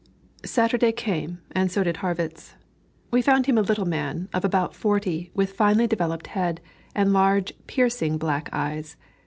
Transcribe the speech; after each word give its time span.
Saturday 0.45 0.91
came, 0.91 1.41
and 1.51 1.71
so 1.71 1.83
did 1.83 1.97
Harrwitz. 1.97 2.55
We 3.11 3.21
found 3.21 3.45
him 3.45 3.55
a 3.55 3.61
little 3.61 3.85
man, 3.85 4.29
of 4.33 4.43
about 4.43 4.73
forty, 4.73 5.29
with 5.35 5.51
finely 5.53 5.85
developed 5.85 6.25
head, 6.33 6.59
and 6.95 7.13
large, 7.13 7.53
piercing 7.67 8.17
black 8.17 8.49
eyes. 8.51 8.95